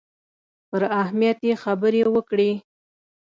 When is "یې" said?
1.47-1.55